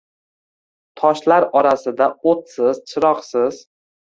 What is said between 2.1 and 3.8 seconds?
o’tsiz, chiroqsiz.